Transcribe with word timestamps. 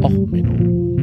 Och, 0.00 0.28
Menno. 0.30 0.96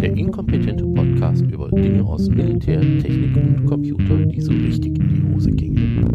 Der 0.00 0.16
inkompetente 0.16 0.84
Podcast 0.86 1.42
über 1.42 1.70
Dinge 1.70 2.02
aus 2.04 2.28
Militär, 2.30 2.80
Technik 2.80 3.36
und 3.36 3.66
Computer, 3.66 4.24
die 4.24 4.40
so 4.40 4.52
richtig 4.52 4.98
in 4.98 5.08
die 5.08 5.22
Hose 5.34 5.50
gingen. 5.50 6.08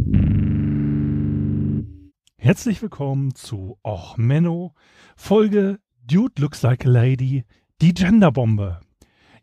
Herzlich 2.37 2.81
willkommen 2.81 3.35
zu 3.35 3.77
Och 3.83 4.17
Menno, 4.17 4.73
Folge 5.15 5.77
Dude 6.03 6.41
Looks 6.41 6.63
Like 6.63 6.87
a 6.87 6.89
Lady, 6.89 7.43
die 7.81 7.93
Genderbombe. 7.93 8.79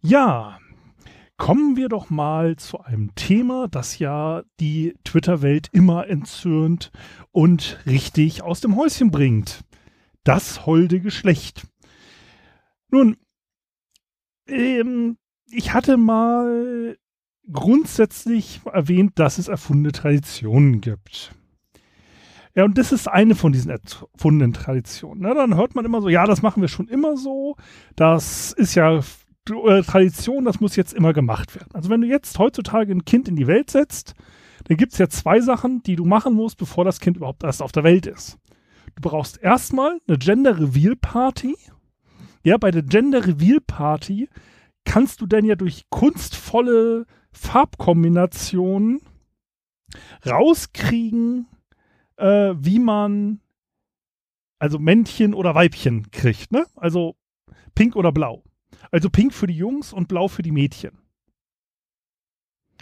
Ja, 0.03 0.59
kommen 1.37 1.77
wir 1.77 1.89
doch 1.89 2.11
mal 2.11 2.57
zu 2.57 2.81
einem 2.81 3.15
Thema, 3.15 3.69
das 3.69 3.99
ja 3.99 4.43
die 4.61 4.95
Twitter-Welt 5.05 5.69
immer 5.73 6.07
entzürnt 6.09 6.93
und 7.33 7.81
richtig 7.87 8.43
aus 8.43 8.61
dem 8.61 8.77
Häuschen 8.77 9.11
bringt. 9.11 9.63
Das 10.23 10.67
holde 10.67 11.01
Geschlecht. 11.01 11.67
Nun, 12.89 13.17
ähm, 14.47 15.19
ich 15.51 15.73
hatte 15.73 15.97
mal 15.97 16.97
grundsätzlich 17.51 18.61
erwähnt, 18.73 19.19
dass 19.19 19.39
es 19.39 19.49
erfundene 19.49 19.93
Traditionen 19.93 20.81
gibt. 20.81 21.35
Ja, 22.55 22.65
und 22.65 22.79
das 22.79 22.93
ist 22.93 23.09
eine 23.09 23.35
von 23.35 23.53
diesen 23.53 23.71
erfundenen 23.71 24.53
Traditionen. 24.53 25.23
Ne? 25.23 25.35
Dann 25.35 25.57
hört 25.57 25.75
man 25.75 25.85
immer 25.85 26.01
so, 26.01 26.09
ja, 26.09 26.25
das 26.25 26.41
machen 26.41 26.61
wir 26.61 26.69
schon 26.69 26.87
immer 26.87 27.17
so. 27.17 27.57
Das 27.97 28.53
ist 28.53 28.77
ja 28.77 29.01
Tradition, 29.45 30.45
das 30.45 30.61
muss 30.61 30.77
jetzt 30.77 30.95
immer 30.95 31.13
gemacht 31.13 31.55
werden. 31.55 31.75
Also 31.75 31.91
wenn 31.91 32.01
du 32.01 32.07
jetzt 32.07 32.39
heutzutage 32.39 32.93
ein 32.93 33.05
Kind 33.05 33.29
in 33.29 33.37
die 33.37 33.47
Welt 33.47 33.71
setzt, 33.71 34.15
dann 34.65 34.77
gibt 34.77 34.93
es 34.93 34.99
ja 34.99 35.09
zwei 35.09 35.41
Sachen, 35.41 35.83
die 35.83 35.97
du 35.97 36.05
machen 36.05 36.35
musst, 36.35 36.57
bevor 36.57 36.85
das 36.85 37.01
Kind 37.01 37.17
überhaupt 37.17 37.45
erst 37.45 37.63
auf 37.63 37.73
der 37.73 37.85
Welt 37.85 38.07
ist. 38.07 38.39
Du 38.95 39.03
brauchst 39.03 39.43
erstmal 39.43 39.99
eine 40.07 40.19
Gender 40.19 40.59
Reveal 40.59 40.97
Party. 40.97 41.57
Ja, 42.43 42.57
bei 42.57 42.71
der 42.71 42.83
Gender 42.83 43.27
Reveal 43.27 43.61
Party 43.61 44.29
kannst 44.85 45.21
du 45.21 45.27
dann 45.27 45.45
ja 45.45 45.57
durch 45.57 45.85
kunstvolle 45.91 47.07
Farbkombinationen 47.33 49.01
rauskriegen, 50.27 51.47
äh, 52.17 52.55
wie 52.57 52.79
man 52.79 53.41
also 54.59 54.79
Männchen 54.79 55.35
oder 55.35 55.55
Weibchen 55.55 56.11
kriegt, 56.11 56.53
ne? 56.53 56.67
Also 56.77 57.17
pink 57.75 57.97
oder 57.97 58.13
blau. 58.13 58.43
Also 58.91 59.11
pink 59.11 59.33
für 59.33 59.47
die 59.47 59.57
Jungs 59.57 59.93
und 59.93 60.09
blau 60.09 60.29
für 60.29 60.43
die 60.43 60.53
Mädchen. 60.53 60.99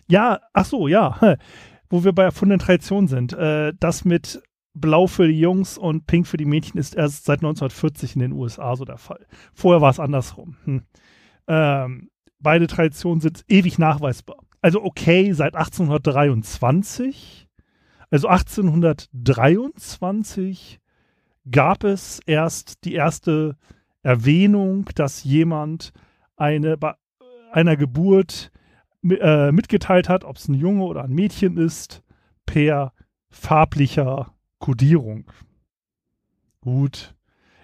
Ja, 0.08 0.40
ach 0.52 0.64
so, 0.64 0.88
ja. 0.88 1.18
Wo 1.88 2.04
wir 2.04 2.12
bei 2.12 2.24
erfundenen 2.24 2.60
Traditionen 2.60 3.08
sind. 3.08 3.32
Äh, 3.32 3.72
das 3.78 4.04
mit 4.04 4.42
blau 4.74 5.06
für 5.06 5.28
die 5.28 5.38
Jungs 5.38 5.78
und 5.78 6.06
pink 6.06 6.26
für 6.26 6.38
die 6.38 6.46
Mädchen 6.46 6.78
ist 6.78 6.94
erst 6.94 7.24
seit 7.24 7.40
1940 7.40 8.14
in 8.14 8.20
den 8.20 8.32
USA 8.32 8.76
so 8.76 8.84
der 8.84 8.98
Fall. 8.98 9.26
Vorher 9.52 9.80
war 9.80 9.90
es 9.90 9.98
andersrum. 10.00 10.56
Hm. 10.64 10.82
Ähm, 11.46 12.10
beide 12.38 12.66
Traditionen 12.66 13.20
sind 13.20 13.44
ewig 13.48 13.78
nachweisbar. 13.78 14.38
Also 14.60 14.82
okay, 14.82 15.32
seit 15.32 15.54
1823. 15.54 17.48
Also 18.10 18.26
1823 18.28 20.80
gab 21.50 21.84
es 21.84 22.20
erst 22.26 22.84
die 22.84 22.92
erste 22.94 23.56
Erwähnung, 24.02 24.88
dass 24.94 25.24
jemand 25.24 25.92
eine 26.36 26.76
bei 26.76 26.94
einer 27.52 27.76
Geburt 27.76 28.50
äh, 29.04 29.52
mitgeteilt 29.52 30.08
hat, 30.08 30.24
ob 30.24 30.36
es 30.36 30.48
ein 30.48 30.54
Junge 30.54 30.84
oder 30.84 31.04
ein 31.04 31.12
Mädchen 31.12 31.56
ist, 31.56 32.02
per 32.46 32.92
farblicher 33.30 34.34
Kodierung. 34.58 35.30
Gut. 36.60 37.14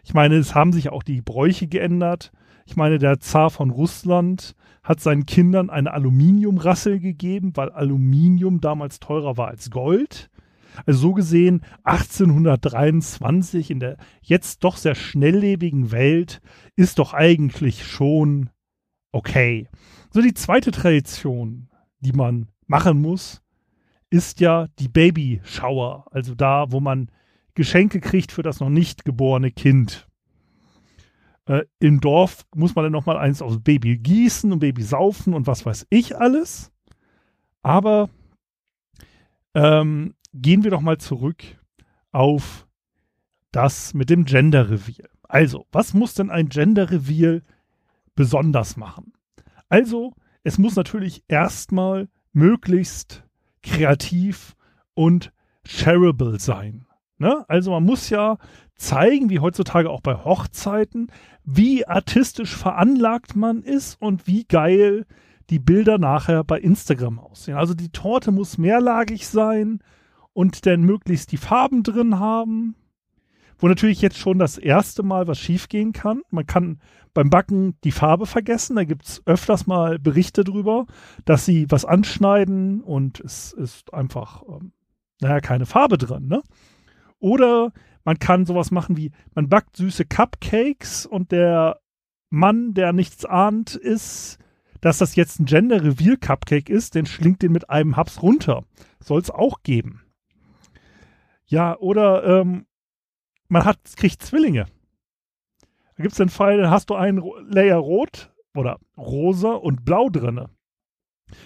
Ich 0.02 0.14
meine, 0.14 0.36
es 0.36 0.54
haben 0.54 0.72
sich 0.72 0.90
auch 0.90 1.02
die 1.02 1.20
Bräuche 1.20 1.68
geändert. 1.68 2.32
Ich 2.66 2.76
meine, 2.76 2.98
der 2.98 3.20
Zar 3.20 3.50
von 3.50 3.70
Russland 3.70 4.54
hat 4.82 5.00
seinen 5.00 5.26
Kindern 5.26 5.70
eine 5.70 5.92
Aluminiumrassel 5.92 6.98
gegeben, 6.98 7.52
weil 7.54 7.70
Aluminium 7.70 8.60
damals 8.60 9.00
teurer 9.00 9.36
war 9.36 9.48
als 9.48 9.70
Gold. 9.70 10.30
Also 10.86 11.00
so 11.00 11.14
gesehen 11.14 11.62
1823 11.84 13.70
in 13.70 13.80
der 13.80 13.96
jetzt 14.22 14.64
doch 14.64 14.76
sehr 14.76 14.94
schnelllebigen 14.94 15.90
Welt 15.90 16.40
ist 16.76 16.98
doch 16.98 17.14
eigentlich 17.14 17.86
schon 17.86 18.50
okay. 19.12 19.68
So 20.12 20.22
die 20.22 20.34
zweite 20.34 20.70
Tradition, 20.70 21.68
die 22.00 22.12
man 22.12 22.48
machen 22.66 23.00
muss, 23.00 23.42
ist 24.10 24.40
ja 24.40 24.68
die 24.78 24.88
Baby-Shower. 24.88 26.06
Also 26.10 26.34
da, 26.34 26.66
wo 26.70 26.80
man 26.80 27.10
Geschenke 27.54 28.00
kriegt 28.00 28.32
für 28.32 28.42
das 28.42 28.60
noch 28.60 28.70
nicht 28.70 29.04
geborene 29.04 29.50
Kind. 29.50 30.08
Äh, 31.46 31.64
Im 31.80 32.00
Dorf 32.00 32.46
muss 32.54 32.74
man 32.74 32.84
dann 32.84 32.92
noch 32.92 33.06
mal 33.06 33.18
eins 33.18 33.42
aufs 33.42 33.60
Baby 33.60 33.98
gießen 33.98 34.52
und 34.52 34.60
Baby 34.60 34.82
saufen 34.82 35.34
und 35.34 35.46
was 35.46 35.66
weiß 35.66 35.86
ich 35.90 36.16
alles. 36.18 36.70
Aber 37.62 38.10
ähm, 39.54 40.14
gehen 40.32 40.64
wir 40.64 40.70
doch 40.70 40.80
mal 40.80 40.98
zurück 40.98 41.42
auf 42.12 42.66
das 43.52 43.94
mit 43.94 44.10
dem 44.10 44.24
Gender 44.24 44.70
Reveal. 44.70 45.08
Also, 45.22 45.66
was 45.72 45.94
muss 45.94 46.14
denn 46.14 46.30
ein 46.30 46.48
Gender 46.48 46.90
Reveal 46.90 47.42
besonders 48.14 48.76
machen? 48.76 49.12
Also, 49.68 50.14
es 50.42 50.58
muss 50.58 50.76
natürlich 50.76 51.24
erstmal 51.28 52.08
möglichst 52.32 53.24
kreativ 53.62 54.56
und 54.94 55.32
shareable 55.64 56.38
sein. 56.38 56.86
Ne? 57.18 57.44
Also 57.48 57.72
man 57.72 57.84
muss 57.84 58.10
ja 58.10 58.38
zeigen, 58.76 59.28
wie 59.28 59.40
heutzutage 59.40 59.90
auch 59.90 60.00
bei 60.00 60.14
Hochzeiten, 60.14 61.10
wie 61.44 61.86
artistisch 61.86 62.56
veranlagt 62.56 63.34
man 63.34 63.62
ist 63.62 64.00
und 64.00 64.26
wie 64.26 64.44
geil 64.44 65.04
die 65.50 65.58
Bilder 65.58 65.98
nachher 65.98 66.44
bei 66.44 66.60
Instagram 66.60 67.18
aussehen. 67.18 67.56
Also 67.56 67.74
die 67.74 67.90
Torte 67.90 68.30
muss 68.30 68.58
mehrlagig 68.58 69.26
sein, 69.26 69.80
und 70.32 70.66
dann 70.66 70.82
möglichst 70.82 71.32
die 71.32 71.36
Farben 71.36 71.82
drin 71.82 72.18
haben. 72.18 72.74
Wo 73.60 73.66
natürlich 73.66 74.00
jetzt 74.00 74.18
schon 74.18 74.38
das 74.38 74.56
erste 74.56 75.02
Mal 75.02 75.26
was 75.26 75.38
schiefgehen 75.38 75.92
kann. 75.92 76.22
Man 76.30 76.46
kann 76.46 76.78
beim 77.12 77.28
Backen 77.28 77.76
die 77.82 77.90
Farbe 77.90 78.26
vergessen. 78.26 78.76
Da 78.76 78.84
gibt 78.84 79.04
es 79.04 79.22
öfters 79.26 79.66
mal 79.66 79.98
Berichte 79.98 80.44
drüber, 80.44 80.86
dass 81.24 81.44
sie 81.44 81.66
was 81.68 81.84
anschneiden 81.84 82.80
und 82.82 83.18
es 83.18 83.52
ist 83.52 83.92
einfach, 83.92 84.44
ähm, 84.48 84.72
naja, 85.20 85.40
keine 85.40 85.66
Farbe 85.66 85.98
drin. 85.98 86.28
Ne? 86.28 86.42
Oder 87.18 87.72
man 88.04 88.18
kann 88.18 88.46
sowas 88.46 88.70
machen 88.70 88.96
wie, 88.96 89.10
man 89.34 89.48
backt 89.48 89.76
süße 89.76 90.04
Cupcakes 90.04 91.06
und 91.06 91.32
der 91.32 91.80
Mann, 92.30 92.74
der 92.74 92.92
nichts 92.92 93.24
ahnt, 93.24 93.74
ist, 93.74 94.38
dass 94.80 94.98
das 94.98 95.16
jetzt 95.16 95.40
ein 95.40 95.46
Gender 95.46 95.82
Reveal 95.82 96.16
Cupcake 96.16 96.70
ist, 96.70 96.94
den 96.94 97.06
schlingt 97.06 97.42
den 97.42 97.52
mit 97.52 97.68
einem 97.68 97.96
Haps 97.96 98.22
runter. 98.22 98.64
Soll 99.00 99.20
es 99.20 99.30
auch 99.30 99.62
geben. 99.62 100.02
Ja, 101.48 101.76
oder 101.78 102.24
ähm, 102.24 102.66
man 103.48 103.64
hat, 103.64 103.78
kriegt 103.96 104.22
Zwillinge. 104.22 104.66
Da 105.96 106.02
gibt 106.02 106.12
es 106.12 106.18
den 106.18 106.28
Fall, 106.28 106.58
dann 106.58 106.70
hast 106.70 106.90
du 106.90 106.94
einen 106.94 107.22
Layer 107.48 107.78
Rot 107.78 108.32
oder 108.54 108.78
Rosa 108.96 109.52
und 109.52 109.84
Blau 109.84 110.08
drinne. 110.10 110.50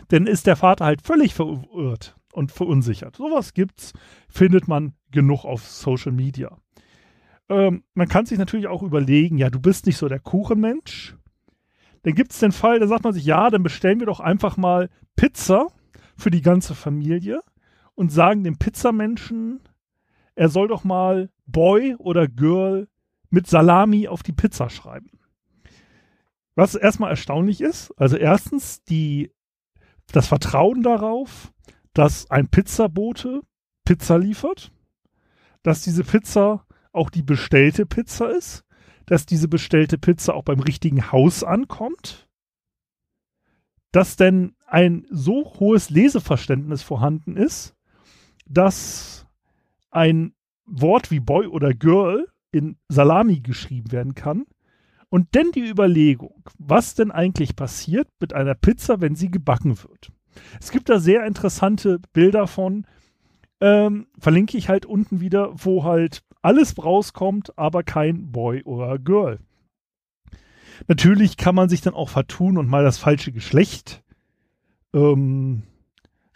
Dann 0.08 0.26
ist 0.26 0.46
der 0.46 0.56
Vater 0.56 0.84
halt 0.84 1.02
völlig 1.02 1.34
verirrt 1.34 2.16
und 2.32 2.52
verunsichert. 2.52 3.16
Sowas 3.16 3.54
gibt's, 3.54 3.92
findet 4.28 4.68
man 4.68 4.94
genug 5.10 5.44
auf 5.44 5.66
Social 5.68 6.12
Media. 6.12 6.56
Ähm, 7.48 7.84
man 7.94 8.08
kann 8.08 8.26
sich 8.26 8.38
natürlich 8.38 8.66
auch 8.68 8.82
überlegen, 8.82 9.38
ja, 9.38 9.50
du 9.50 9.60
bist 9.60 9.86
nicht 9.86 9.96
so 9.96 10.08
der 10.08 10.20
Kuchenmensch. 10.20 11.16
Dann 12.02 12.14
gibt 12.14 12.32
es 12.32 12.40
den 12.40 12.52
Fall, 12.52 12.80
da 12.80 12.88
sagt 12.88 13.04
man 13.04 13.12
sich, 13.12 13.24
ja, 13.24 13.50
dann 13.50 13.62
bestellen 13.62 14.00
wir 14.00 14.06
doch 14.06 14.20
einfach 14.20 14.56
mal 14.56 14.90
Pizza 15.16 15.68
für 16.16 16.30
die 16.30 16.42
ganze 16.42 16.74
Familie 16.74 17.40
und 17.94 18.10
sagen 18.10 18.42
dem 18.42 18.58
Pizzamenschen, 18.58 19.60
er 20.34 20.48
soll 20.48 20.68
doch 20.68 20.84
mal 20.84 21.30
Boy 21.46 21.94
oder 21.96 22.28
Girl 22.28 22.88
mit 23.30 23.46
Salami 23.46 24.08
auf 24.08 24.22
die 24.22 24.32
Pizza 24.32 24.70
schreiben. 24.70 25.10
Was 26.54 26.74
erstmal 26.74 27.10
erstaunlich 27.10 27.60
ist, 27.60 27.92
also 27.96 28.16
erstens 28.16 28.82
die, 28.84 29.32
das 30.12 30.26
Vertrauen 30.26 30.82
darauf, 30.82 31.52
dass 31.94 32.30
ein 32.30 32.48
Pizzabote 32.48 33.40
Pizza 33.84 34.18
liefert, 34.18 34.72
dass 35.62 35.82
diese 35.82 36.04
Pizza 36.04 36.66
auch 36.92 37.10
die 37.10 37.22
bestellte 37.22 37.86
Pizza 37.86 38.30
ist, 38.30 38.64
dass 39.06 39.26
diese 39.26 39.48
bestellte 39.48 39.98
Pizza 39.98 40.34
auch 40.34 40.44
beim 40.44 40.60
richtigen 40.60 41.10
Haus 41.10 41.42
ankommt, 41.42 42.28
dass 43.92 44.16
denn 44.16 44.54
ein 44.66 45.06
so 45.10 45.54
hohes 45.58 45.90
Leseverständnis 45.90 46.82
vorhanden 46.82 47.36
ist, 47.36 47.74
dass 48.46 49.21
ein 49.92 50.34
Wort 50.64 51.10
wie 51.10 51.20
Boy 51.20 51.46
oder 51.46 51.72
Girl 51.72 52.26
in 52.50 52.76
Salami 52.88 53.40
geschrieben 53.40 53.92
werden 53.92 54.14
kann. 54.14 54.44
Und 55.08 55.28
dann 55.36 55.52
die 55.52 55.68
Überlegung, 55.68 56.42
was 56.58 56.94
denn 56.94 57.10
eigentlich 57.10 57.54
passiert 57.54 58.08
mit 58.18 58.32
einer 58.32 58.54
Pizza, 58.54 59.00
wenn 59.00 59.14
sie 59.14 59.30
gebacken 59.30 59.82
wird. 59.82 60.10
Es 60.58 60.70
gibt 60.70 60.88
da 60.88 60.98
sehr 60.98 61.26
interessante 61.26 62.00
Bilder 62.14 62.46
von, 62.46 62.86
ähm, 63.60 64.06
verlinke 64.18 64.56
ich 64.56 64.70
halt 64.70 64.86
unten 64.86 65.20
wieder, 65.20 65.50
wo 65.54 65.84
halt 65.84 66.22
alles 66.40 66.82
rauskommt, 66.82 67.56
aber 67.58 67.82
kein 67.82 68.32
Boy 68.32 68.62
oder 68.62 68.98
Girl. 68.98 69.38
Natürlich 70.88 71.36
kann 71.36 71.54
man 71.54 71.68
sich 71.68 71.82
dann 71.82 71.94
auch 71.94 72.08
vertun 72.08 72.56
und 72.56 72.68
mal 72.68 72.82
das 72.82 72.98
falsche 72.98 73.32
Geschlecht 73.32 74.02
ähm, 74.94 75.62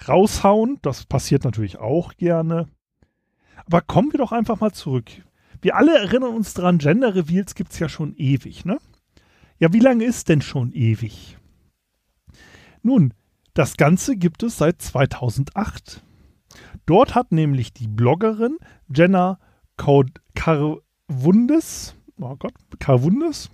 raushauen. 0.06 0.78
Das 0.82 1.06
passiert 1.06 1.44
natürlich 1.44 1.78
auch 1.78 2.14
gerne. 2.14 2.68
Aber 3.64 3.80
kommen 3.80 4.12
wir 4.12 4.18
doch 4.18 4.32
einfach 4.32 4.60
mal 4.60 4.72
zurück. 4.72 5.10
Wir 5.62 5.76
alle 5.76 5.98
erinnern 5.98 6.34
uns 6.34 6.54
dran, 6.54 6.78
Gender 6.78 7.14
Reveals 7.14 7.54
gibt 7.54 7.72
es 7.72 7.78
ja 7.78 7.88
schon 7.88 8.14
ewig, 8.16 8.64
ne? 8.64 8.78
Ja, 9.58 9.72
wie 9.72 9.80
lange 9.80 10.04
ist 10.04 10.28
denn 10.28 10.42
schon 10.42 10.72
ewig? 10.72 11.38
Nun, 12.82 13.14
das 13.54 13.76
Ganze 13.76 14.16
gibt 14.16 14.42
es 14.42 14.58
seit 14.58 14.82
2008. 14.82 16.02
Dort 16.84 17.14
hat 17.14 17.32
nämlich 17.32 17.72
die 17.72 17.88
Bloggerin 17.88 18.58
Jenna 18.94 19.38
Carwundes, 20.34 21.96
oh 22.20 22.36
Gott, 22.36 22.54
Carwundes, 22.78 23.50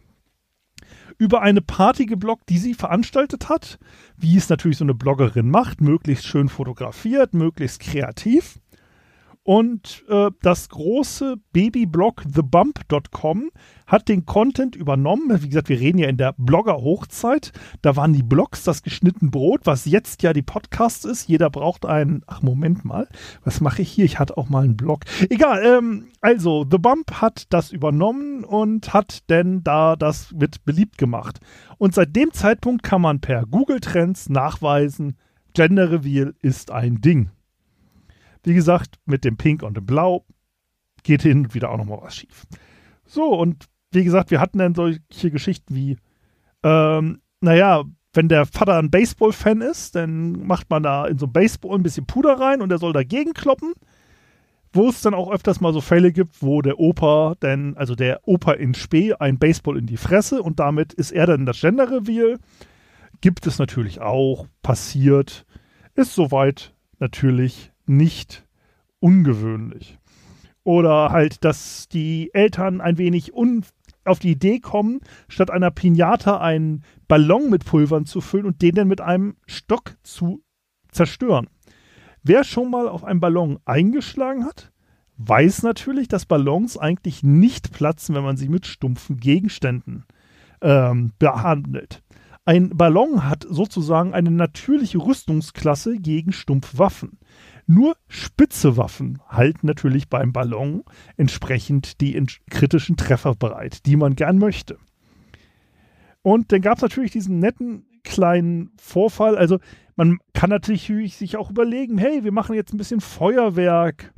über 1.19 1.41
eine 1.41 1.63
Party 1.63 2.07
gebloggt, 2.07 2.49
die 2.49 2.59
sie 2.59 2.75
veranstaltet 2.75 3.49
hat, 3.49 3.79
wie 4.17 4.37
es 4.37 4.49
natürlich 4.49 4.79
so 4.79 4.85
eine 4.85 4.95
Bloggerin 4.95 5.51
macht, 5.51 5.81
möglichst 5.81 6.27
schön 6.27 6.49
fotografiert, 6.49 7.33
möglichst 7.33 7.81
kreativ. 7.81 8.59
Und 9.45 10.05
äh, 10.09 10.31
das 10.43 10.69
große 10.69 11.37
Babyblog 11.53 12.23
thebump.com 12.33 13.51
hat 13.89 14.09
den 14.09 14.25
Content 14.25 14.77
übernommen. 14.77 15.43
Wie 15.43 15.49
gesagt, 15.49 15.69
wir 15.69 15.81
reden 15.81 15.99
ja 15.99 16.09
in 16.09 16.17
der 16.17 16.35
Blogger-Hochzeit. 16.39 17.53
Da 17.83 17.97
waren 17.97 18.13
die 18.13 18.23
Blogs 18.23 18.63
das 18.63 18.85
geschnitten 18.85 19.33
Brot, 19.33 19.63
was 19.65 19.85
jetzt 19.85 20.23
ja 20.23 20.33
die 20.33 20.43
Podcast 20.43 21.05
ist. 21.05 21.29
Jeder 21.29 21.51
braucht 21.51 21.85
einen. 21.87 22.23
Ach, 22.29 22.41
Moment 22.41 22.85
mal. 22.85 23.09
Was 23.43 23.61
mache 23.61 23.83
ich 23.83 23.91
hier? 23.91 24.05
Ich 24.05 24.21
hatte 24.21 24.37
auch 24.37 24.49
mal 24.49 24.63
einen 24.63 24.77
Blog. 24.77 25.01
Egal. 25.29 25.63
Ähm, 25.65 26.09
also, 26.21 26.65
The 26.71 26.79
Bump 26.79 27.21
hat 27.21 27.47
das 27.51 27.73
übernommen 27.73 28.45
und 28.45 28.95
hat 28.95 29.29
denn 29.29 29.65
da 29.65 29.97
das 29.97 30.31
mit 30.31 30.65
beliebt 30.65 30.99
gemacht. 30.99 31.41
Und 31.79 31.95
seit 31.95 32.15
dem 32.15 32.33
Zeitpunkt 32.33 32.85
kann 32.85 33.03
man 33.03 33.21
per 33.21 33.45
Google 33.47 33.81
Trends 33.81 34.29
nachweisen, 34.29 35.17
Gender 35.53 35.91
Reveal 35.91 36.35
ist 36.41 36.71
ein 36.71 37.01
Ding. 37.01 37.31
Wie 38.45 38.55
gesagt, 38.55 38.99
mit 39.05 39.25
dem 39.25 39.37
Pink 39.37 39.63
und 39.63 39.77
dem 39.77 39.87
Blau 39.87 40.25
geht 41.03 41.23
hin 41.23 41.45
und 41.45 41.55
wieder 41.55 41.71
auch 41.71 41.79
nochmal 41.79 42.01
was 42.03 42.17
schief. 42.17 42.47
So, 43.05 43.35
und 43.35 43.67
wie 43.93 44.05
gesagt, 44.05 44.31
wir 44.31 44.41
hatten 44.41 44.59
dann 44.59 44.75
solche 44.75 45.31
Geschichten 45.31 45.75
wie, 45.75 45.97
ähm, 46.63 47.21
naja, 47.41 47.85
wenn 48.15 48.29
der 48.29 48.47
Vater 48.47 48.79
ein 48.79 48.91
Baseball-Fan 48.91 49.61
ist, 49.61 49.95
dann 49.95 50.47
macht 50.47 50.69
man 50.71 50.83
da 50.83 51.07
in 51.07 51.19
so 51.19 51.27
ein 51.27 51.33
Baseball 51.33 51.79
ein 51.79 51.83
bisschen 51.83 52.07
Puder 52.07 52.39
rein 52.39 52.61
und 52.61 52.71
er 52.71 52.79
soll 52.79 52.93
dagegen 52.93 53.33
kloppen. 53.33 53.73
Wo 54.75 54.89
es 54.89 55.03
dann 55.03 55.13
auch 55.13 55.31
öfters 55.31 55.61
mal 55.61 55.75
so 55.75 55.83
Fälle 55.83 56.13
gibt, 56.13 56.41
wo 56.41 56.63
der 56.63 56.79
Opa 56.79 57.35
denn, 57.43 57.77
also 57.77 57.95
der 57.95 58.21
Opa 58.27 58.53
in 58.53 58.73
Spee, 58.73 59.13
ein 59.15 59.39
Baseball 59.39 59.77
in 59.77 59.87
die 59.87 59.99
Fresse 59.99 60.43
und 60.43 60.61
damit 60.61 60.95
ist 60.95 61.11
er 61.11 61.27
dann 61.27 61.45
das 61.45 61.61
Gender-Reveal. 61.61 62.39
Gibt 63.21 63.47
es 63.47 63.59
natürlich 63.59 64.01
auch, 64.01 64.47
passiert, 64.63 65.45
ist 65.95 66.15
soweit 66.15 66.75
natürlich 66.99 67.72
nicht 67.87 68.47
ungewöhnlich. 69.01 69.99
Oder 70.65 71.11
halt, 71.11 71.45
dass 71.45 71.89
die 71.89 72.31
Eltern 72.33 72.81
ein 72.81 72.99
wenig 72.99 73.33
auf 74.05 74.19
die 74.19 74.31
Idee 74.31 74.61
kommen, 74.61 75.01
statt 75.29 75.51
einer 75.51 75.71
Pinata 75.71 76.41
einen 76.41 76.85
Ballon 77.09 77.51
mit 77.51 77.65
Pulvern 77.65 78.07
zu 78.07 78.21
füllen 78.21 78.47
und 78.47 78.63
den 78.63 78.75
dann 78.75 78.89
mit 78.89 79.01
einem 79.01 79.37
Stock 79.47 79.97
zu 80.03 80.43
zerstören. 80.91 81.49
Wer 82.23 82.45
schon 82.45 82.71
mal 82.71 82.89
auf 82.89 83.05
einem 83.05 83.21
Ballon 83.21 83.59
eingeschlagen 83.65 84.45
hat, 84.45 84.73
weiß 85.17 85.63
natürlich, 85.63 86.09
dass 86.09 86.27
Ballons 86.27 86.77
eigentlich 86.77 87.23
nicht 87.23 87.73
platzen, 87.73 88.15
wenn 88.15 88.25
man 88.25 88.37
sie 88.37 88.49
mit 88.49 88.67
stumpfen 88.67 89.17
Gegenständen 89.17 90.05
ähm, 90.61 91.13
behandelt. 91.19 92.03
Ein 92.45 92.71
Ballon 92.71 93.29
hat 93.29 93.47
sozusagen 93.49 94.15
eine 94.15 94.31
natürliche 94.31 94.99
Rüstungsklasse 94.99 95.99
gegen 95.99 96.33
Stumpfwaffen. 96.33 97.19
Nur 97.67 97.97
spitze 98.09 98.77
Waffen 98.77 99.21
halten 99.29 99.67
natürlich 99.67 100.09
beim 100.09 100.33
Ballon 100.33 100.85
entsprechend 101.17 102.01
die 102.01 102.21
kritischen 102.51 102.97
Treffer 102.97 103.35
bereit, 103.35 103.87
die 103.87 103.97
man 103.97 104.17
gern 104.17 104.39
möchte. 104.39 104.79
Und 106.23 106.53
dann 106.53 106.61
gab 106.61 106.77
es 106.77 106.83
natürlich 106.83 107.13
diesen 107.13 107.39
netten 107.39 107.87
kleinen 108.05 108.71
Vorfall. 108.79 109.37
Also 109.37 109.59
man 109.97 110.19
kann 110.33 110.51
natürlich 110.51 110.87
sich 111.17 111.37
auch 111.37 111.51
überlegen, 111.51 111.99
hey, 111.99 112.25
wir 112.25 112.33
machen 112.33 112.55
jetzt 112.55 112.73
ein 112.73 112.79
bisschen 112.79 113.01
Feuerwerk 113.01 114.13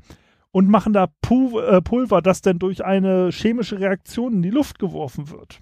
und 0.50 0.68
machen 0.68 0.92
da 0.92 1.04
äh, 1.04 1.80
Pulver, 1.82 2.22
das 2.22 2.40
dann 2.40 2.58
durch 2.58 2.84
eine 2.84 3.30
chemische 3.30 3.80
Reaktion 3.80 4.34
in 4.34 4.42
die 4.42 4.50
Luft 4.50 4.78
geworfen 4.78 5.30
wird. 5.30 5.60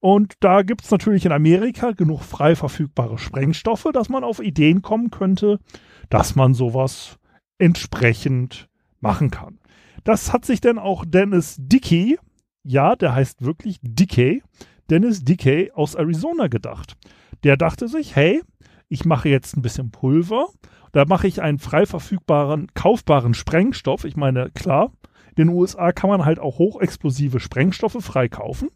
Und 0.00 0.34
da 0.40 0.62
gibt 0.62 0.84
es 0.84 0.90
natürlich 0.90 1.26
in 1.26 1.32
Amerika 1.32 1.92
genug 1.92 2.22
frei 2.22 2.56
verfügbare 2.56 3.18
Sprengstoffe, 3.18 3.86
dass 3.92 4.08
man 4.08 4.24
auf 4.24 4.40
Ideen 4.40 4.82
kommen 4.82 5.10
könnte, 5.10 5.58
dass 6.10 6.36
man 6.36 6.52
sowas 6.54 7.18
entsprechend 7.58 8.68
machen 9.00 9.30
kann. 9.30 9.58
Das 10.04 10.32
hat 10.32 10.44
sich 10.44 10.60
dann 10.60 10.78
auch 10.78 11.04
Dennis 11.06 11.56
Dickey, 11.58 12.18
ja, 12.62 12.96
der 12.96 13.14
heißt 13.14 13.42
wirklich 13.44 13.78
Dickey, 13.82 14.42
Dennis 14.90 15.24
Dickey 15.24 15.70
aus 15.72 15.94
Arizona 15.94 16.48
gedacht. 16.48 16.96
Der 17.44 17.56
dachte 17.56 17.88
sich, 17.88 18.16
hey, 18.16 18.42
ich 18.88 19.04
mache 19.04 19.28
jetzt 19.28 19.56
ein 19.56 19.62
bisschen 19.62 19.90
Pulver, 19.90 20.48
da 20.92 21.04
mache 21.04 21.28
ich 21.28 21.40
einen 21.40 21.58
frei 21.58 21.86
verfügbaren, 21.86 22.68
kaufbaren 22.74 23.34
Sprengstoff. 23.34 24.04
Ich 24.04 24.16
meine, 24.16 24.50
klar, 24.50 24.92
in 25.36 25.46
den 25.46 25.48
USA 25.50 25.92
kann 25.92 26.10
man 26.10 26.24
halt 26.24 26.40
auch 26.40 26.58
hochexplosive 26.58 27.38
Sprengstoffe 27.38 27.98
frei 28.00 28.28
kaufen. 28.28 28.70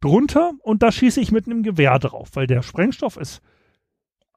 Drunter 0.00 0.52
und 0.62 0.82
da 0.82 0.92
schieße 0.92 1.20
ich 1.20 1.32
mit 1.32 1.46
einem 1.46 1.62
Gewehr 1.62 1.98
drauf, 1.98 2.30
weil 2.34 2.46
der 2.46 2.62
Sprengstoff 2.62 3.16
ist 3.16 3.40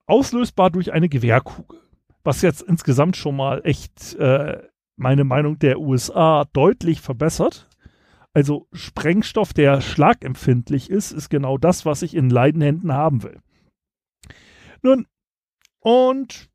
auslösbar 0.07 0.69
durch 0.69 0.93
eine 0.93 1.09
Gewehrkugel. 1.09 1.81
Was 2.23 2.41
jetzt 2.41 2.61
insgesamt 2.61 3.17
schon 3.17 3.35
mal 3.35 3.61
echt 3.63 4.15
äh, 4.15 4.63
meine 4.97 5.23
Meinung 5.23 5.59
der 5.59 5.79
USA 5.79 6.45
deutlich 6.53 7.01
verbessert. 7.01 7.67
Also 8.33 8.67
Sprengstoff, 8.73 9.53
der 9.53 9.81
schlagempfindlich 9.81 10.89
ist, 10.89 11.11
ist 11.11 11.29
genau 11.29 11.57
das, 11.57 11.85
was 11.85 12.01
ich 12.01 12.15
in 12.15 12.29
Leidenhänden 12.29 12.91
haben 12.91 13.23
will. 13.23 13.39
Nun, 14.81 15.07
und 15.79 16.49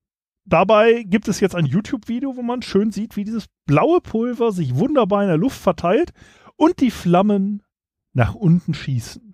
dabei 0.44 1.04
gibt 1.04 1.28
es 1.28 1.40
jetzt 1.40 1.54
ein 1.54 1.66
YouTube-Video, 1.66 2.36
wo 2.36 2.42
man 2.42 2.62
schön 2.62 2.90
sieht, 2.90 3.16
wie 3.16 3.24
dieses 3.24 3.46
blaue 3.66 4.00
Pulver 4.00 4.52
sich 4.52 4.76
wunderbar 4.76 5.22
in 5.22 5.28
der 5.28 5.38
Luft 5.38 5.60
verteilt 5.60 6.12
und 6.56 6.80
die 6.80 6.90
Flammen 6.90 7.62
nach 8.12 8.34
unten 8.34 8.74
schießen. 8.74 9.29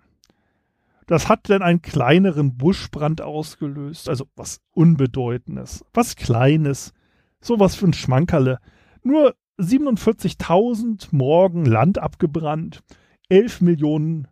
Das 1.07 1.27
hat 1.29 1.49
dann 1.49 1.61
einen 1.61 1.81
kleineren 1.81 2.57
Buschbrand 2.57 3.21
ausgelöst, 3.21 4.09
also 4.09 4.25
was 4.35 4.59
Unbedeutendes, 4.71 5.85
was 5.93 6.17
Kleines, 6.17 6.93
sowas 7.39 7.75
für 7.75 7.87
ein 7.87 7.93
Schmankerle. 7.93 8.59
Nur 9.03 9.35
47.000 9.57 11.07
Morgen 11.11 11.63
Land 11.65 11.97
abgebrannt, 11.97 12.83
11 13.29 13.61
Millionen 13.61 14.27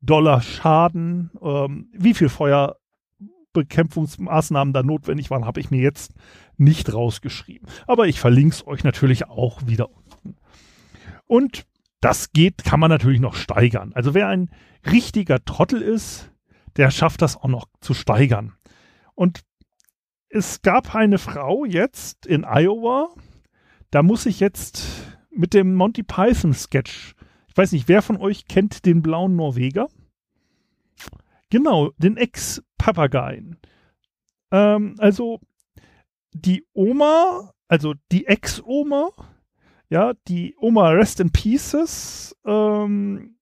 Dollar 0.00 0.42
Schaden. 0.42 1.32
Ähm, 1.42 1.90
wie 1.92 2.14
viel 2.14 2.28
Feuerbekämpfungsmaßnahmen 2.28 4.72
da 4.72 4.84
notwendig 4.84 5.28
waren, 5.30 5.44
habe 5.44 5.58
ich 5.60 5.72
mir 5.72 5.82
jetzt 5.82 6.14
nicht 6.56 6.94
rausgeschrieben. 6.94 7.68
Aber 7.88 8.06
ich 8.06 8.20
verlinke 8.20 8.54
es 8.54 8.64
euch 8.66 8.84
natürlich 8.84 9.28
auch 9.28 9.66
wieder 9.66 9.90
unten. 9.90 10.36
Und 11.26 11.66
das 12.00 12.32
geht, 12.32 12.64
kann 12.64 12.80
man 12.80 12.90
natürlich 12.90 13.20
noch 13.20 13.34
steigern. 13.34 13.92
Also 13.94 14.14
wer 14.14 14.28
ein 14.28 14.50
richtiger 14.90 15.44
Trottel 15.44 15.82
ist, 15.82 16.30
der 16.76 16.90
schafft 16.90 17.22
das 17.22 17.36
auch 17.36 17.48
noch 17.48 17.66
zu 17.80 17.94
steigern. 17.94 18.54
Und 19.14 19.42
es 20.28 20.62
gab 20.62 20.94
eine 20.94 21.18
Frau 21.18 21.64
jetzt 21.64 22.26
in 22.26 22.44
Iowa, 22.44 23.08
da 23.90 24.02
muss 24.02 24.26
ich 24.26 24.40
jetzt 24.40 24.86
mit 25.30 25.54
dem 25.54 25.74
Monty 25.74 26.02
Python 26.02 26.52
Sketch, 26.52 27.14
ich 27.48 27.56
weiß 27.56 27.72
nicht, 27.72 27.88
wer 27.88 28.02
von 28.02 28.18
euch 28.18 28.46
kennt 28.46 28.84
den 28.84 29.00
blauen 29.00 29.34
Norweger? 29.34 29.88
Genau, 31.48 31.92
den 31.96 32.16
Ex-Papageien. 32.18 33.56
Ähm, 34.50 34.96
also 34.98 35.40
die 36.32 36.66
Oma, 36.74 37.54
also 37.68 37.94
die 38.12 38.26
Ex-Oma, 38.26 39.10
ja, 39.88 40.14
die 40.28 40.54
Oma 40.58 40.90
Rest 40.90 41.20
in 41.20 41.30
Pieces, 41.30 42.36
ähm, 42.44 43.36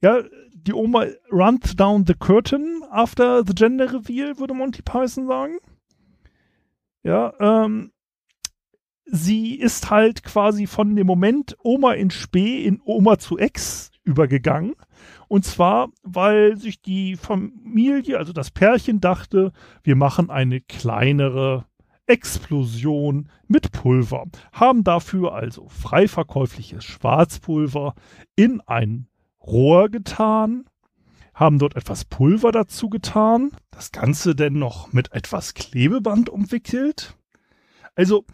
ja, 0.00 0.22
die 0.52 0.72
Oma 0.72 1.06
runs 1.30 1.74
down 1.76 2.06
the 2.06 2.14
curtain 2.14 2.82
after 2.90 3.44
the 3.44 3.54
gender 3.54 3.92
reveal, 3.92 4.38
würde 4.38 4.54
Monty 4.54 4.82
Python 4.82 5.26
sagen. 5.26 5.58
Ja, 7.02 7.32
ähm, 7.40 7.92
sie 9.06 9.56
ist 9.56 9.90
halt 9.90 10.22
quasi 10.22 10.66
von 10.66 10.94
dem 10.94 11.06
Moment 11.06 11.56
Oma 11.62 11.94
in 11.94 12.10
Spee 12.10 12.64
in 12.64 12.80
Oma 12.84 13.18
zu 13.18 13.38
Ex 13.38 13.90
übergegangen. 14.04 14.74
Und 15.28 15.44
zwar, 15.44 15.88
weil 16.02 16.56
sich 16.56 16.80
die 16.80 17.16
Familie, 17.16 18.18
also 18.18 18.32
das 18.32 18.50
Pärchen 18.50 19.00
dachte, 19.00 19.52
wir 19.82 19.96
machen 19.96 20.30
eine 20.30 20.60
kleinere 20.60 21.66
Explosion 22.06 23.28
mit 23.46 23.72
Pulver, 23.72 24.26
haben 24.52 24.84
dafür 24.84 25.34
also 25.34 25.68
frei 25.68 26.08
verkäufliches 26.08 26.84
Schwarzpulver 26.84 27.94
in 28.36 28.60
ein 28.60 29.06
Rohr 29.40 29.88
getan, 29.88 30.64
haben 31.34 31.58
dort 31.58 31.76
etwas 31.76 32.04
Pulver 32.04 32.52
dazu 32.52 32.90
getan, 32.90 33.50
das 33.70 33.92
Ganze 33.92 34.34
denn 34.34 34.54
noch 34.54 34.92
mit 34.92 35.12
etwas 35.12 35.54
Klebeband 35.54 36.28
umwickelt. 36.28 37.16
Also, 37.94 38.24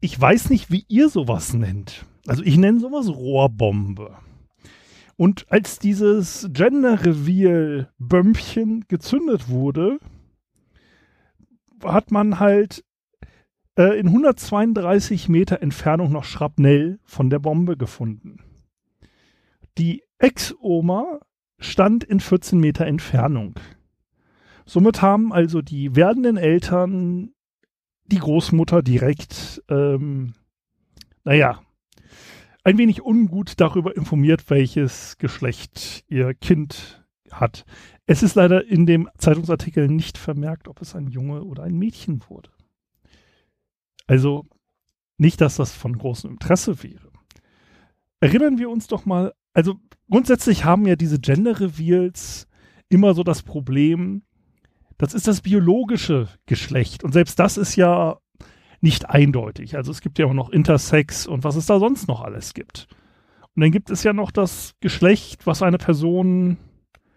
ich 0.00 0.20
weiß 0.20 0.50
nicht, 0.50 0.70
wie 0.70 0.84
ihr 0.88 1.08
sowas 1.08 1.54
nennt. 1.54 2.04
Also, 2.26 2.42
ich 2.42 2.56
nenne 2.56 2.80
sowas 2.80 3.08
Rohrbombe. 3.08 4.16
Und 5.16 5.46
als 5.50 5.78
dieses 5.78 6.48
Gender 6.52 7.04
Reveal 7.04 7.90
Bömpchen 7.98 8.84
gezündet 8.88 9.48
wurde, 9.48 9.98
hat 11.82 12.10
man 12.10 12.38
halt 12.38 12.84
äh, 13.76 13.98
in 13.98 14.08
132 14.08 15.28
Meter 15.28 15.62
Entfernung 15.62 16.12
noch 16.12 16.24
Schrapnell 16.24 16.98
von 17.04 17.30
der 17.30 17.38
Bombe 17.38 17.76
gefunden. 17.76 18.38
Die 19.78 20.02
Ex-Oma 20.18 21.20
stand 21.58 22.04
in 22.04 22.20
14 22.20 22.58
Meter 22.58 22.86
Entfernung. 22.86 23.54
Somit 24.64 25.02
haben 25.02 25.32
also 25.32 25.62
die 25.62 25.94
werdenden 25.94 26.36
Eltern 26.36 27.32
die 28.06 28.18
Großmutter 28.18 28.82
direkt, 28.82 29.62
ähm, 29.68 30.34
naja, 31.24 31.60
ein 32.64 32.78
wenig 32.78 33.04
ungut 33.04 33.60
darüber 33.60 33.96
informiert, 33.96 34.48
welches 34.48 35.18
Geschlecht 35.18 36.04
ihr 36.08 36.34
Kind 36.34 37.04
hat. 37.30 37.64
Es 38.06 38.22
ist 38.22 38.34
leider 38.34 38.66
in 38.66 38.86
dem 38.86 39.08
Zeitungsartikel 39.18 39.88
nicht 39.88 40.18
vermerkt, 40.18 40.68
ob 40.68 40.80
es 40.80 40.94
ein 40.96 41.08
Junge 41.08 41.44
oder 41.44 41.62
ein 41.64 41.76
Mädchen 41.76 42.22
wurde. 42.28 42.50
Also 44.06 44.46
nicht, 45.18 45.40
dass 45.40 45.56
das 45.56 45.72
von 45.72 45.96
großem 45.96 46.30
Interesse 46.30 46.82
wäre. 46.82 47.10
Erinnern 48.20 48.58
wir 48.58 48.70
uns 48.70 48.86
doch 48.86 49.04
mal, 49.06 49.32
also 49.52 49.74
grundsätzlich 50.10 50.64
haben 50.64 50.86
ja 50.86 50.96
diese 50.96 51.18
Gender 51.18 51.60
Reveals 51.60 52.46
immer 52.88 53.14
so 53.14 53.22
das 53.22 53.42
Problem, 53.42 54.22
das 54.98 55.14
ist 55.14 55.28
das 55.28 55.40
biologische 55.42 56.28
Geschlecht. 56.46 57.04
Und 57.04 57.12
selbst 57.12 57.38
das 57.38 57.56
ist 57.56 57.76
ja 57.76 58.18
nicht 58.80 59.08
eindeutig. 59.08 59.76
Also 59.76 59.90
es 59.90 60.00
gibt 60.00 60.18
ja 60.18 60.26
auch 60.26 60.32
noch 60.32 60.50
Intersex 60.50 61.26
und 61.26 61.44
was 61.44 61.56
es 61.56 61.66
da 61.66 61.78
sonst 61.78 62.08
noch 62.08 62.22
alles 62.22 62.54
gibt. 62.54 62.88
Und 63.54 63.62
dann 63.62 63.70
gibt 63.70 63.90
es 63.90 64.02
ja 64.02 64.12
noch 64.12 64.30
das 64.30 64.74
Geschlecht, 64.80 65.46
was 65.46 65.62
eine 65.62 65.78
Person 65.78 66.58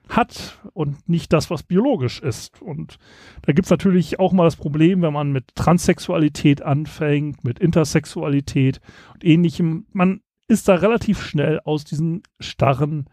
hat 0.09 0.59
und 0.73 1.07
nicht 1.07 1.31
das, 1.31 1.49
was 1.49 1.63
biologisch 1.63 2.19
ist. 2.19 2.61
Und 2.61 2.97
da 3.43 3.53
gibt 3.53 3.67
es 3.67 3.71
natürlich 3.71 4.19
auch 4.19 4.33
mal 4.33 4.45
das 4.45 4.55
Problem, 4.55 5.01
wenn 5.01 5.13
man 5.13 5.31
mit 5.31 5.55
Transsexualität 5.55 6.61
anfängt, 6.61 7.43
mit 7.43 7.59
Intersexualität 7.59 8.81
und 9.13 9.23
ähnlichem. 9.23 9.85
Man 9.93 10.21
ist 10.47 10.67
da 10.67 10.75
relativ 10.75 11.21
schnell 11.21 11.59
aus 11.63 11.83
diesen 11.83 12.23
starren 12.39 13.05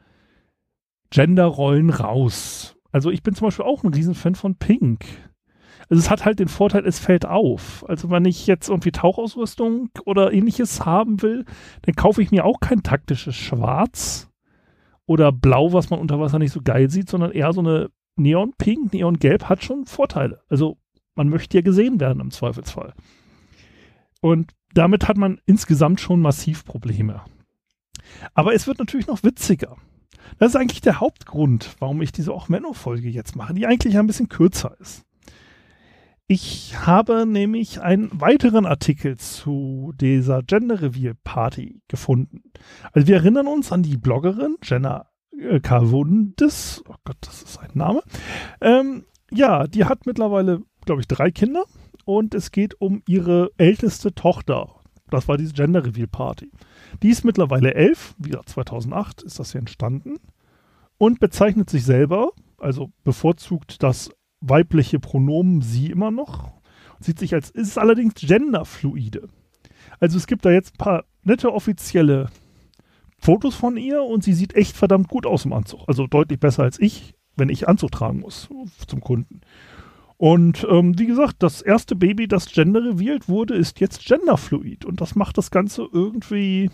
Genderrollen 1.11 1.91
raus. 1.91 2.77
Also 2.93 3.11
ich 3.11 3.23
bin 3.23 3.35
zum 3.35 3.49
Beispiel 3.49 3.67
auch 3.67 3.85
ein 3.85 3.93
Riesenfan 3.93 4.35
von 4.35 4.57
Pink. 4.57 5.05
Also 5.89 6.01
es 6.01 6.11
hat 6.11 6.25
halt 6.25 6.41
den 6.41 6.49
Vorteil, 6.49 6.85
es 6.87 6.99
fällt 6.99 7.27
auf. 7.27 7.85
Also 7.89 8.11
wenn 8.11 8.25
ich 8.25 8.47
jetzt 8.47 8.69
irgendwie 8.69 8.91
Tauchausrüstung 8.91 9.91
oder 10.05 10.33
ähnliches 10.33 10.85
haben 10.85 11.23
will, 11.23 11.45
dann 11.83 11.95
kaufe 11.95 12.23
ich 12.23 12.31
mir 12.31 12.45
auch 12.45 12.59
kein 12.61 12.83
taktisches 12.83 13.37
Schwarz 13.37 14.29
oder 15.07 15.33
Blau, 15.33 15.73
was 15.73 15.91
man 15.91 16.01
unter 16.01 16.21
Wasser 16.21 16.39
nicht 16.39 16.53
so 16.53 16.61
geil 16.63 16.91
sieht, 16.91 17.09
sondern 17.09 17.33
eher 17.33 17.53
so 17.53 17.61
eine 17.61 17.91
Neon-Pink, 18.17 18.93
Neon-Gelb 18.93 19.45
hat 19.45 19.63
schon 19.63 19.87
Vorteile. 19.87 20.41
Also 20.49 20.79
man 21.15 21.29
möchte 21.29 21.57
ja 21.57 21.63
gesehen 21.63 22.01
werden 22.01 22.21
im 22.21 22.31
Zweifelsfall. 22.31 22.95
Und 24.21 24.53
damit 24.75 25.09
hat 25.09 25.17
man 25.17 25.41
insgesamt 25.47 26.01
schon 26.01 26.21
massiv 26.21 26.65
Probleme. 26.65 27.23
Aber 28.35 28.55
es 28.55 28.67
wird 28.67 28.79
natürlich 28.79 29.07
noch 29.07 29.23
witziger. 29.23 29.77
Das 30.39 30.51
ist 30.51 30.57
eigentlich 30.57 30.81
der 30.81 31.01
Hauptgrund, 31.01 31.77
warum 31.79 32.03
ich 32.03 32.13
diese 32.13 32.33
auch 32.33 32.49
Menno-Folge 32.49 33.09
jetzt 33.09 33.37
mache, 33.37 33.55
die 33.55 33.67
eigentlich 33.67 33.97
ein 33.97 34.07
bisschen 34.07 34.29
kürzer 34.29 34.77
ist. 34.81 35.05
Ich 36.29 36.77
habe 36.85 37.25
nämlich 37.25 37.81
einen 37.81 38.11
weiteren 38.21 38.67
Artikel 38.67 39.17
zu 39.17 39.93
dieser 40.01 40.43
Gender 40.43 40.83
Reveal 40.83 41.15
Party 41.15 41.81
gefunden. 41.87 42.43
Also 42.93 43.07
wir 43.07 43.17
erinnern 43.17 43.47
uns 43.47 43.71
an 43.71 43.85
die 43.85 43.97
Bloggerin 43.97 44.57
Jenna 44.61 45.07
äh. 45.39 45.61
Oh 45.71 46.95
Gott, 47.05 47.17
das 47.21 47.43
ist 47.43 47.59
ein 47.59 47.71
Name. 47.75 48.03
Ähm, 48.61 49.05
ja, 49.31 49.69
die 49.69 49.85
hat 49.85 50.07
mittlerweile, 50.07 50.63
glaube 50.85 51.01
ich, 51.01 51.07
drei 51.07 51.31
Kinder 51.31 51.65
und 52.05 52.35
es 52.35 52.51
geht 52.51 52.81
um 52.81 53.03
ihre 53.07 53.53
älteste 53.57 54.13
Tochter. 54.13 54.81
Das 55.11 55.29
war 55.29 55.37
diese 55.37 55.53
Gender 55.53 55.85
Reveal 55.85 56.09
Party. 56.09 56.51
Die 57.05 57.11
ist 57.11 57.25
mittlerweile 57.25 57.75
elf, 57.75 58.17
wieder 58.19 58.45
2008 58.45 59.23
ist 59.23 59.39
das 59.39 59.53
hier 59.53 59.61
entstanden 59.61 60.17
und 60.99 61.21
bezeichnet 61.21 61.71
sich 61.71 61.85
selber, 61.85 62.31
also 62.59 62.91
bevorzugt 63.05 63.85
das 63.85 64.11
weibliche 64.41 65.01
Pronomen 65.01 65.63
sie 65.63 65.91
immer 65.91 66.11
noch, 66.11 66.53
sieht 67.01 67.19
sich 67.19 67.35
als, 67.35 67.51
ist 67.51 67.79
allerdings 67.79 68.15
genderfluide. 68.15 69.29
Also 70.01 70.17
es 70.17 70.27
gibt 70.27 70.45
da 70.45 70.51
jetzt 70.51 70.75
ein 70.75 70.79
paar 70.79 71.05
nette 71.23 71.53
offizielle 71.53 72.29
Fotos 73.19 73.55
von 73.55 73.77
ihr 73.77 74.03
und 74.03 74.25
sie 74.25 74.35
sieht 74.35 74.55
echt 74.55 74.77
verdammt 74.77 75.09
gut 75.09 75.27
aus 75.27 75.45
im 75.45 75.53
Anzug. 75.53 75.81
Also 75.87 76.07
deutlich 76.07 76.39
besser 76.39 76.63
als 76.65 76.79
ich, 76.79 77.15
wenn 77.37 77.49
ich 77.49 77.69
Anzug 77.69 77.93
tragen 77.93 78.21
muss 78.21 78.49
zum 78.87 79.01
Kunden. 79.01 79.41
Und 80.19 80.67
ähm, 80.71 80.99
wie 80.99 81.07
gesagt, 81.07 81.37
das 81.41 81.61
erste 81.61 81.95
Baby, 81.95 82.27
das 82.27 82.47
Gender 82.47 82.83
revealed 82.83 83.29
wurde, 83.29 83.55
ist 83.55 83.81
jetzt 83.81 84.07
genderfluid. 84.07 84.85
Und 84.85 85.01
das 85.01 85.15
macht 85.15 85.37
das 85.37 85.51
Ganze 85.51 85.87
irgendwie 85.93 86.71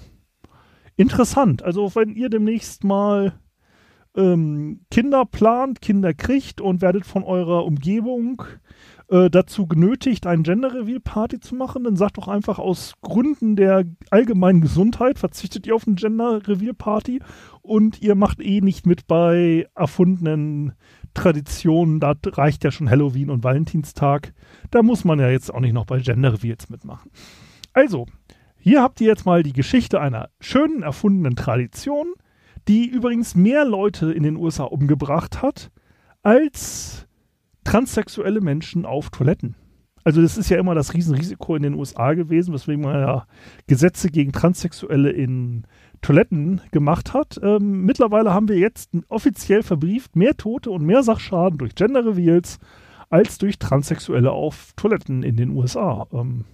interessant. 0.97 1.63
Also 1.63 1.95
wenn 1.95 2.15
ihr 2.15 2.29
demnächst 2.29 2.85
mal 2.85 3.35
ähm, 4.17 4.81
Kinder 4.91 5.25
plant, 5.25 5.81
Kinder 5.81 6.15
kriegt 6.15 6.61
und 6.61 6.83
werdet 6.83 7.07
von 7.07 7.25
eurer 7.25 7.65
Umgebung 7.65 8.43
äh, 9.09 9.31
dazu 9.31 9.67
genötigt, 9.67 10.27
eine 10.27 10.43
Gender 10.43 10.75
Reveal 10.75 11.01
Party 11.01 11.41
zu 11.41 11.55
machen, 11.55 11.85
dann 11.85 11.97
sagt 11.97 12.19
doch 12.19 12.29
einfach 12.29 12.59
aus 12.59 12.95
Gründen 13.03 13.57
der 13.57 13.85
allgemeinen 14.11 14.61
Gesundheit 14.61 15.19
verzichtet 15.19 15.67
ihr 15.67 15.75
auf 15.75 15.87
eine 15.87 15.97
Gender 15.97 16.47
Reveal 16.47 16.75
Party 16.75 17.21
und 17.61 18.01
ihr 18.01 18.15
macht 18.15 18.41
eh 18.41 18.61
nicht 18.61 18.87
mit 18.87 19.07
bei 19.07 19.67
erfundenen 19.75 20.73
Traditionen. 21.15 22.01
Da 22.01 22.15
reicht 22.25 22.65
ja 22.65 22.71
schon 22.71 22.89
Halloween 22.89 23.31
und 23.31 23.45
Valentinstag. 23.45 24.33
Da 24.71 24.83
muss 24.83 25.05
man 25.05 25.21
ja 25.21 25.29
jetzt 25.29 25.53
auch 25.53 25.61
nicht 25.61 25.75
noch 25.75 25.87
bei 25.87 26.01
Gender 26.01 26.33
Reveals 26.33 26.71
mitmachen. 26.71 27.11
Also, 27.75 28.07
hier 28.59 28.83
habt 28.83 29.01
ihr 29.01 29.09
jetzt 29.09 29.27
mal 29.27 29.43
die 29.43 29.53
Geschichte 29.53 30.01
einer 30.01 30.31
schönen 30.41 30.83
erfundenen 30.83 31.37
Tradition 31.37 32.15
die 32.69 32.87
übrigens 32.87 33.35
mehr 33.35 33.65
Leute 33.65 34.13
in 34.13 34.23
den 34.23 34.37
USA 34.37 34.65
umgebracht 34.65 35.43
hat 35.43 35.71
als 36.23 37.07
transsexuelle 37.65 38.41
Menschen 38.41 38.87
auf 38.87 39.11
Toiletten. 39.11 39.57
Also 40.05 40.21
das 40.21 40.37
ist 40.37 40.49
ja 40.49 40.59
immer 40.59 40.75
das 40.75 40.95
Riesenrisiko 40.95 41.55
in 41.55 41.63
den 41.63 41.75
USA 41.75 42.15
gewesen, 42.15 42.53
weswegen 42.53 42.83
man 42.83 42.95
ja 42.95 43.27
Gesetze 43.69 44.11
gegen 44.11 44.33
Transsexuelle 44.33 45.11
in 45.11 45.65
Toiletten 46.01 46.61
gemacht 46.73 47.15
hat. 47.15 47.39
Ähm, 47.43 47.83
mittlerweile 47.83 48.35
haben 48.35 48.49
wir 48.49 48.59
jetzt 48.59 48.91
offiziell 49.09 49.63
verbrieft 49.63 50.17
mehr 50.17 50.37
Tote 50.37 50.71
und 50.71 50.85
mehr 50.85 51.05
Sachschaden 51.05 51.59
durch 51.59 51.77
Gender 51.77 52.05
Reveals 52.05 52.59
als 53.11 53.39
durch 53.39 53.59
Transsexuelle 53.59 54.33
auf 54.33 54.73
Toiletten 54.75 55.23
in 55.23 55.37
den 55.37 55.51
USA. 55.51 56.07
Ähm, 56.13 56.47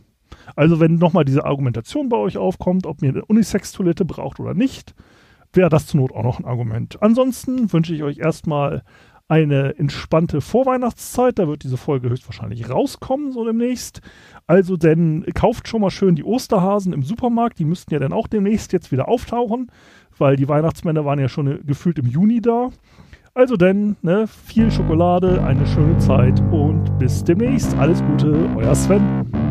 also 0.54 0.78
wenn 0.80 0.96
nochmal 0.96 1.24
diese 1.24 1.44
Argumentation 1.44 2.10
bei 2.10 2.18
euch 2.18 2.36
aufkommt, 2.36 2.86
ob 2.86 3.02
ihr 3.02 3.10
eine 3.10 3.24
Unisex-Toilette 3.24 4.04
braucht 4.04 4.40
oder 4.40 4.52
nicht, 4.52 4.94
wäre 5.52 5.70
das 5.70 5.86
zur 5.86 6.00
Not 6.00 6.12
auch 6.12 6.22
noch 6.22 6.38
ein 6.38 6.44
Argument. 6.44 7.02
Ansonsten 7.02 7.72
wünsche 7.72 7.94
ich 7.94 8.02
euch 8.02 8.18
erstmal 8.18 8.82
eine 9.28 9.78
entspannte 9.78 10.40
Vorweihnachtszeit. 10.40 11.38
Da 11.38 11.46
wird 11.46 11.62
diese 11.62 11.76
Folge 11.76 12.08
höchstwahrscheinlich 12.08 12.70
rauskommen, 12.70 13.32
so 13.32 13.44
demnächst. 13.44 14.00
Also 14.46 14.76
denn 14.76 15.24
kauft 15.34 15.68
schon 15.68 15.82
mal 15.82 15.90
schön 15.90 16.16
die 16.16 16.24
Osterhasen 16.24 16.92
im 16.92 17.02
Supermarkt. 17.02 17.58
Die 17.58 17.66
müssten 17.66 17.92
ja 17.92 18.00
dann 18.00 18.14
auch 18.14 18.26
demnächst 18.26 18.72
jetzt 18.72 18.90
wieder 18.90 19.08
auftauchen, 19.08 19.70
weil 20.16 20.36
die 20.36 20.48
Weihnachtsmänner 20.48 21.04
waren 21.04 21.18
ja 21.18 21.28
schon 21.28 21.46
äh, 21.46 21.58
gefühlt 21.64 21.98
im 21.98 22.06
Juni 22.06 22.40
da. 22.40 22.70
Also 23.34 23.56
denn, 23.56 23.96
ne, 24.02 24.26
viel 24.26 24.70
Schokolade, 24.70 25.44
eine 25.44 25.66
schöne 25.66 25.98
Zeit 25.98 26.40
und 26.50 26.98
bis 26.98 27.22
demnächst. 27.22 27.76
Alles 27.76 28.02
Gute, 28.02 28.48
euer 28.56 28.74
Sven. 28.74 29.47